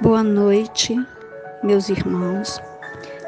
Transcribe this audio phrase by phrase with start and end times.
[0.00, 0.94] Boa noite,
[1.60, 2.62] meus irmãos.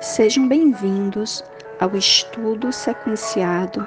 [0.00, 1.42] Sejam bem-vindos
[1.81, 3.84] ao estudo sequenciado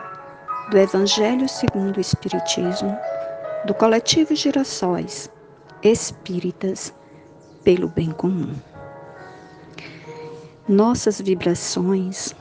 [0.70, 2.93] do Evangelho segundo o Espiritismo
[3.65, 5.31] do coletivo Girassóis
[5.81, 6.93] Espíritas
[7.63, 8.54] pelo Bem Comum.
[10.68, 12.36] Nossas vibrações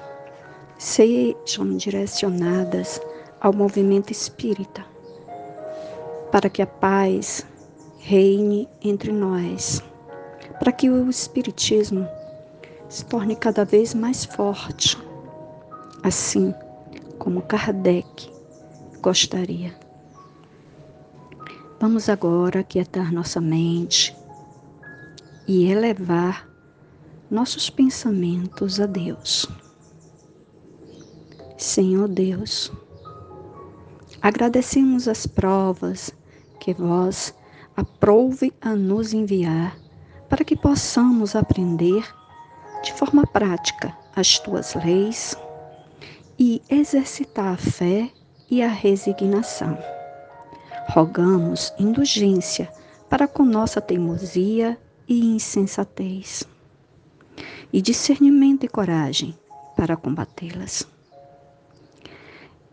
[0.76, 3.00] sejam direcionadas
[3.40, 4.84] ao movimento espírita,
[6.32, 7.46] para que a paz
[8.00, 9.80] reine entre nós
[10.62, 12.06] para que o Espiritismo
[12.88, 14.96] se torne cada vez mais forte,
[16.04, 16.54] assim
[17.18, 18.30] como Kardec
[19.00, 19.74] gostaria.
[21.80, 24.16] Vamos agora quietar nossa mente
[25.48, 26.48] e elevar
[27.28, 29.48] nossos pensamentos a Deus.
[31.58, 32.70] Senhor Deus,
[34.20, 36.14] agradecemos as provas
[36.60, 37.34] que vós
[37.76, 39.81] aprouve a nos enviar
[40.42, 42.04] para que possamos aprender
[42.82, 45.36] de forma prática as tuas leis
[46.36, 48.10] e exercitar a fé
[48.50, 49.78] e a resignação.
[50.88, 52.68] Rogamos indulgência
[53.08, 56.42] para com nossa teimosia e insensatez,
[57.72, 59.38] e discernimento e coragem
[59.76, 60.84] para combatê-las.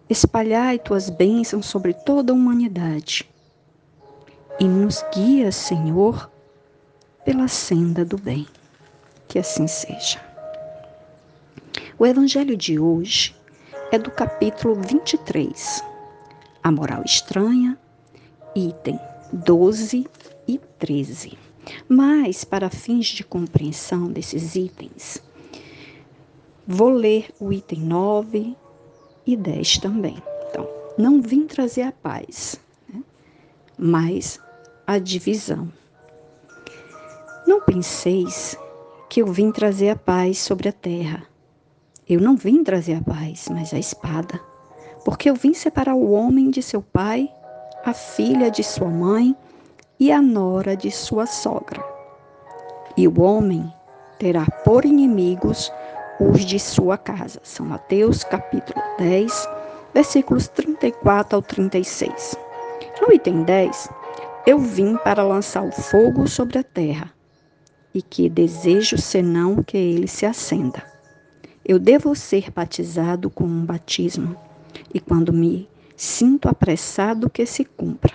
[0.09, 3.29] Espalhai tuas bênçãos sobre toda a humanidade
[4.59, 6.31] e nos guia, Senhor,
[7.29, 8.47] pela senda do bem.
[9.27, 10.19] Que assim seja.
[11.99, 13.35] O evangelho de hoje
[13.91, 15.83] é do capítulo 23,
[16.63, 17.77] A Moral Estranha,
[18.55, 18.99] item
[19.31, 20.07] 12
[20.47, 21.37] e 13.
[21.87, 25.21] Mas, para fins de compreensão desses itens,
[26.65, 28.57] vou ler o item 9
[29.27, 30.17] e 10 também.
[30.49, 32.59] Então, não vim trazer a paz,
[32.91, 33.03] né?
[33.77, 34.39] mas
[34.87, 35.71] a divisão.
[37.49, 38.55] Não penseis
[39.09, 41.23] que eu vim trazer a paz sobre a terra.
[42.07, 44.39] Eu não vim trazer a paz, mas a espada.
[45.03, 47.27] Porque eu vim separar o homem de seu pai,
[47.83, 49.35] a filha de sua mãe
[49.99, 51.83] e a nora de sua sogra.
[52.95, 53.73] E o homem
[54.19, 55.73] terá por inimigos
[56.19, 57.39] os de sua casa.
[57.41, 59.49] São Mateus capítulo 10,
[59.91, 62.37] versículos 34 ao 36.
[63.01, 63.89] No item 10,
[64.45, 67.11] eu vim para lançar o fogo sobre a terra
[67.93, 70.83] e que desejo senão que ele se acenda.
[71.65, 74.35] Eu devo ser batizado com um batismo,
[74.93, 78.13] e quando me sinto apressado que se cumpra.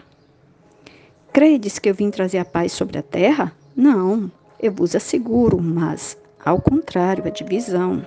[1.32, 3.52] Credes que eu vim trazer a paz sobre a terra?
[3.76, 4.30] Não,
[4.60, 8.06] eu vos asseguro, mas, ao contrário, a divisão.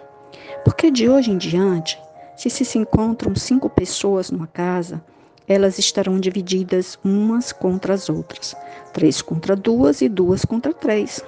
[0.64, 2.00] Porque de hoje em diante,
[2.36, 5.04] se se encontram cinco pessoas numa casa,
[5.48, 8.56] elas estarão divididas umas contra as outras,
[8.94, 11.24] três contra duas e duas contra três.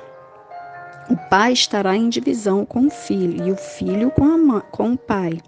[1.10, 4.98] O pai estará em divisão com o filho, e o filho com, mãe, com o
[4.98, 5.42] pai,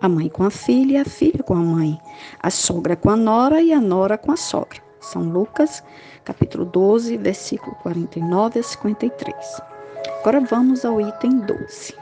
[0.00, 1.98] a mãe com a filha e a filha com a mãe,
[2.40, 4.80] a sogra com a nora e a nora com a sogra.
[5.00, 5.82] São Lucas,
[6.24, 9.62] capítulo 12, versículo 49 a 53.
[10.20, 11.96] Agora vamos ao item 12.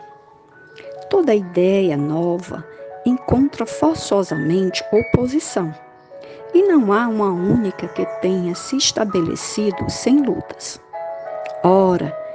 [1.08, 2.62] Toda ideia nova
[3.06, 5.74] encontra forçosamente oposição,
[6.52, 10.78] e não há uma única que tenha se estabelecido sem lutas.
[11.62, 12.25] Ora,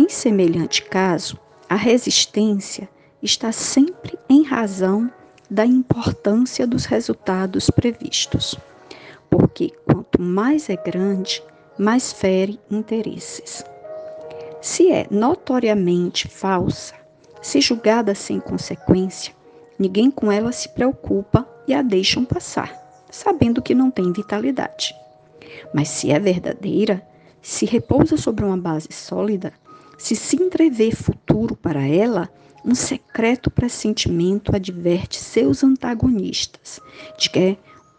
[0.00, 1.38] em semelhante caso,
[1.68, 2.88] a resistência
[3.22, 5.12] está sempre em razão
[5.50, 8.58] da importância dos resultados previstos,
[9.28, 11.42] porque quanto mais é grande,
[11.78, 13.62] mais fere interesses.
[14.62, 16.94] Se é notoriamente falsa,
[17.42, 19.34] se julgada sem consequência,
[19.78, 22.72] ninguém com ela se preocupa e a deixam passar,
[23.10, 24.94] sabendo que não tem vitalidade.
[25.74, 27.06] Mas se é verdadeira,
[27.42, 29.52] se repousa sobre uma base sólida,
[30.00, 32.30] se se entrever futuro para ela,
[32.64, 36.80] um secreto pressentimento adverte seus antagonistas
[37.18, 37.56] de que é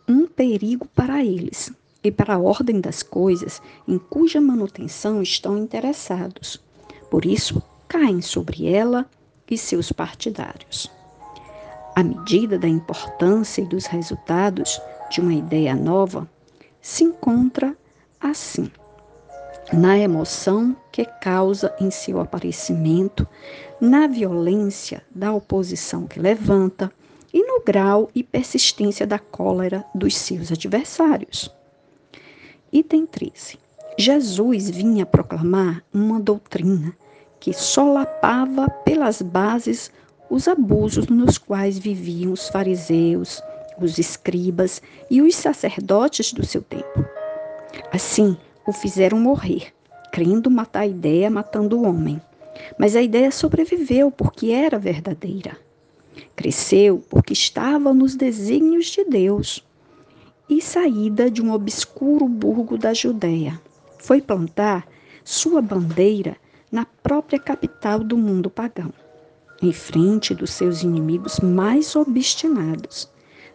[0.07, 1.71] um perigo para eles
[2.03, 6.59] e para a ordem das coisas em cuja manutenção estão interessados.
[7.07, 9.07] Por isso, caem sobre ela
[9.47, 10.91] e seus partidários.
[11.95, 14.81] À medida da importância e dos resultados
[15.11, 16.27] de uma ideia nova,
[16.81, 17.77] se encontra
[18.19, 18.71] assim
[19.71, 23.27] na emoção que causa em seu aparecimento,
[23.79, 26.91] na violência da oposição que levanta
[27.33, 31.49] e no grau e persistência da cólera dos seus adversários.
[32.71, 33.57] Item 13.
[33.97, 36.95] Jesus vinha proclamar uma doutrina
[37.39, 39.91] que solapava pelas bases
[40.29, 43.41] os abusos nos quais viviam os fariseus,
[43.79, 47.05] os escribas e os sacerdotes do seu tempo.
[47.91, 49.73] Assim, o fizeram morrer
[50.11, 52.21] crendo matar a ideia matando o homem.
[52.77, 55.57] Mas a ideia sobreviveu porque era verdadeira.
[56.35, 59.65] Cresceu porque estava nos desígnios de Deus
[60.49, 63.59] e saída de um obscuro burgo da Judéia.
[63.97, 64.85] Foi plantar
[65.23, 66.35] sua bandeira
[66.69, 68.93] na própria capital do mundo pagão,
[69.61, 73.09] em frente dos seus inimigos mais obstinados,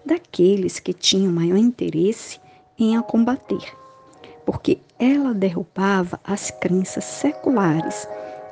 [0.05, 2.39] daqueles que tinham maior interesse
[2.79, 3.75] em a combater,
[4.45, 8.09] porque ela derrubava as crenças seculares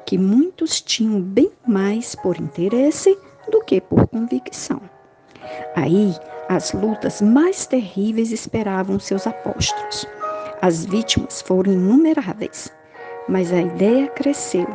[0.06, 3.17] que muitos tinham bem mais por interesse
[3.50, 4.81] do que por convicção.
[5.75, 6.14] Aí,
[6.49, 10.06] as lutas mais terríveis esperavam seus apóstolos.
[10.61, 12.70] As vítimas foram inumeráveis,
[13.29, 14.69] mas a ideia cresceu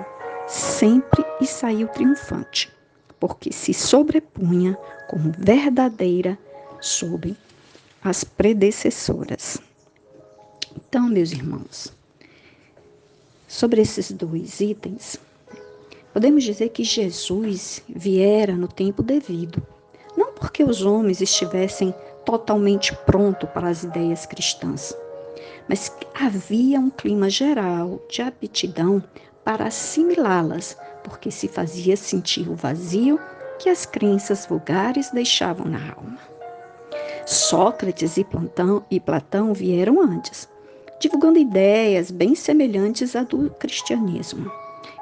[0.48, 2.71] sempre e saiu triunfante,
[3.19, 4.77] porque se sobrepunha
[5.07, 6.38] como verdadeira
[6.81, 7.38] sobre
[8.04, 9.69] as predecessoras.
[10.89, 11.94] Então, meus irmãos,
[13.47, 15.19] sobre esses dois itens,
[16.12, 19.62] podemos dizer que Jesus viera no tempo devido,
[20.18, 21.94] não porque os homens estivessem
[22.25, 24.97] totalmente prontos para as ideias cristãs,
[25.68, 29.03] mas havia um clima geral de aptidão
[29.45, 33.19] para assimilá-las, porque se fazia sentir o vazio
[33.59, 36.18] que as crenças vulgares deixavam na alma.
[37.27, 40.50] Sócrates e Platão, e Platão vieram antes,
[40.99, 44.51] divulgando ideias bem semelhantes à do cristianismo,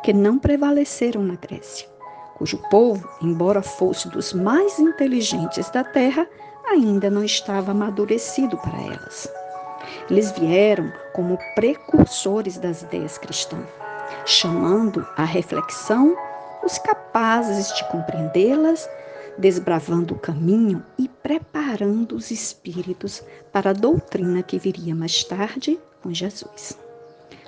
[0.04, 1.88] que não prevaleceram na Grécia,
[2.36, 6.28] cujo povo, embora fosse dos mais inteligentes da terra,
[6.70, 9.28] ainda não estava amadurecido para elas.
[10.10, 13.66] Eles vieram como precursores das ideias cristãs,
[14.26, 16.16] chamando à reflexão
[16.64, 18.88] os capazes de compreendê-las,
[19.38, 26.14] desbravando o caminho e preparando os espíritos para a doutrina que viria mais tarde com
[26.14, 26.78] Jesus.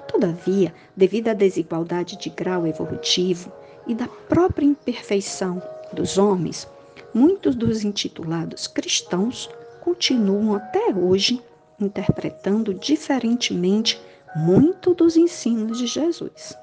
[0.07, 3.51] Todavia, devido à desigualdade de grau evolutivo
[3.87, 5.61] e da própria imperfeição
[5.93, 6.67] dos homens,
[7.13, 9.49] muitos dos intitulados cristãos
[9.81, 11.41] continuam até hoje
[11.79, 13.99] interpretando diferentemente
[14.35, 16.55] muito dos ensinos de Jesus.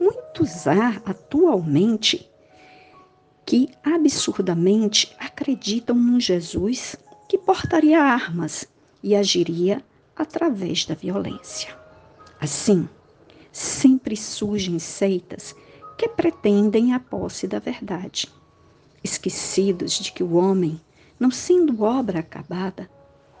[0.00, 2.28] Muitos há atualmente
[3.46, 6.96] que absurdamente acreditam num Jesus
[7.28, 8.68] que portaria armas
[9.02, 9.82] e agiria
[10.18, 11.74] através da violência.
[12.40, 12.88] Assim,
[13.52, 15.54] sempre surgem seitas
[15.96, 18.28] que pretendem a posse da verdade,
[19.02, 20.80] esquecidos de que o homem,
[21.18, 22.90] não sendo obra acabada,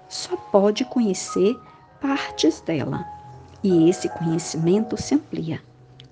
[0.08, 1.58] só pode conhecer
[2.00, 3.04] partes dela.
[3.62, 5.60] E esse conhecimento se amplia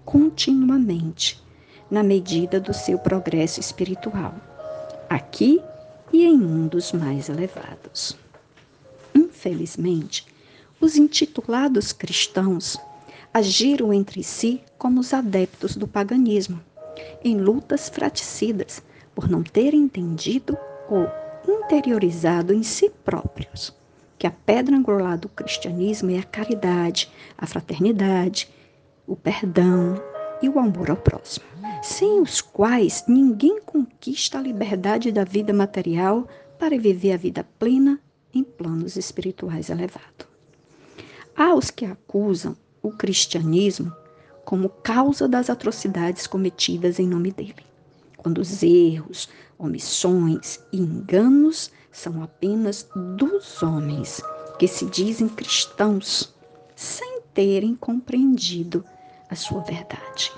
[0.05, 1.43] continuamente
[1.91, 4.35] na medida do seu progresso espiritual,
[5.09, 5.61] aqui
[6.13, 8.17] e em mundos mais elevados.
[9.15, 10.27] Infelizmente,
[10.81, 12.77] os intitulados cristãos
[13.33, 16.61] agiram entre si como os adeptos do paganismo,
[17.23, 18.83] em lutas fraticidas
[19.15, 20.57] por não terem entendido
[20.89, 21.09] ou
[21.47, 23.75] interiorizado em si próprios
[24.19, 28.49] que a pedra angular do cristianismo é a caridade, a fraternidade,
[29.07, 30.01] o perdão
[30.43, 31.47] e o amor ao próximo,
[31.83, 36.27] sem os quais ninguém conquista a liberdade da vida material
[36.59, 38.01] para viver a vida plena
[38.33, 40.26] em planos espirituais elevados.
[41.39, 43.95] Há os que acusam o cristianismo
[44.43, 47.67] como causa das atrocidades cometidas em nome dele,
[48.17, 49.29] quando os erros,
[49.59, 52.89] omissões e enganos são apenas
[53.19, 54.23] dos homens
[54.59, 56.35] que se dizem cristãos
[56.75, 58.83] sem terem compreendido
[59.29, 60.33] a sua verdade.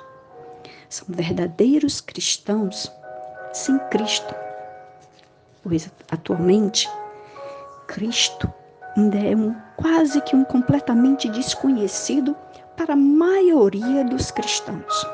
[0.88, 2.90] São verdadeiros cristãos
[3.52, 4.34] sem Cristo,
[5.62, 6.88] pois atualmente
[7.86, 8.52] Cristo
[8.96, 12.36] é um quase que um completamente desconhecido
[12.76, 15.06] para a maioria dos cristãos.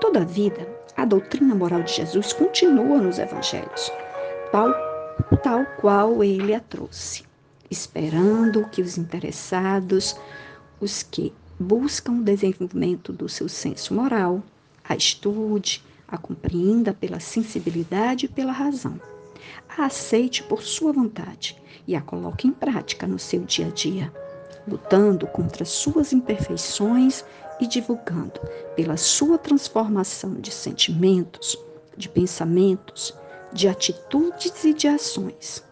[0.00, 3.92] Todavia, a doutrina moral de Jesus continua nos evangelhos,
[4.50, 4.72] tal
[5.42, 7.24] tal qual ele a trouxe,
[7.70, 10.16] esperando que os interessados,
[10.80, 14.42] os que buscam o desenvolvimento do seu senso moral,
[14.88, 19.00] a estude, a compreenda pela sensibilidade e pela razão,
[19.76, 24.12] a aceite por sua vontade e a coloque em prática no seu dia a dia,
[24.66, 27.24] lutando contra suas imperfeições
[27.60, 28.40] e divulgando
[28.76, 31.58] pela sua transformação de sentimentos,
[31.96, 33.14] de pensamentos,
[33.52, 35.64] de atitudes e de ações,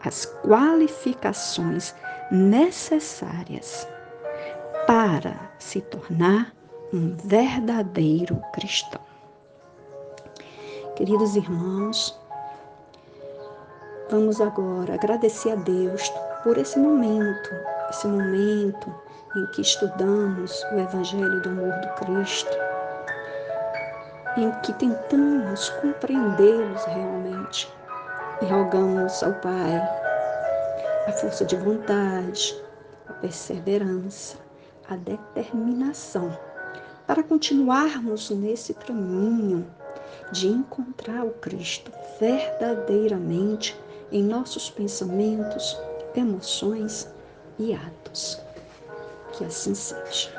[0.00, 1.94] as qualificações
[2.30, 3.86] necessárias
[4.86, 6.54] para se tornar
[6.92, 9.00] um verdadeiro cristão.
[10.96, 12.18] Queridos irmãos,
[14.10, 16.10] vamos agora agradecer a Deus
[16.42, 17.50] por esse momento,
[17.90, 18.94] esse momento
[19.36, 22.56] em que estudamos o Evangelho do amor do Cristo,
[24.36, 27.72] em que tentamos compreendê-los realmente
[28.40, 29.76] e rogamos ao Pai
[31.06, 32.62] a força de vontade,
[33.08, 34.38] a perseverança,
[34.88, 36.34] a determinação
[37.06, 39.66] para continuarmos nesse caminho
[40.32, 43.76] de encontrar o Cristo verdadeiramente
[44.10, 45.76] em nossos pensamentos,
[46.14, 47.08] emoções
[47.58, 48.40] e atos.
[49.32, 50.37] Que assim seja.